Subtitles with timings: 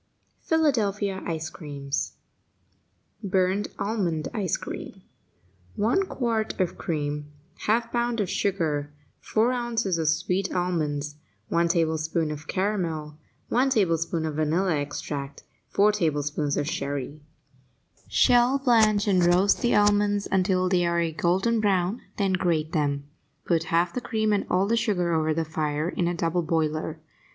[0.39, 2.13] PHILADELPHIA ICE CREAMS
[3.23, 5.03] BURNT ALMOND ICE CREAM
[5.75, 7.31] 1 quart of cream
[7.65, 11.17] 1/2 pound of sugar 4 ounces of sweet almonds
[11.49, 13.19] 1 tablespoonful of caramel
[13.49, 17.21] 1 teaspoonful of vanilla extract 4 tablespoonfuls of sherry
[18.07, 23.03] Shell, blanch and roast the almonds until they are a golden brown, then grate them.
[23.45, 26.99] Put half the cream and all the sugar over the fire in a double boiler.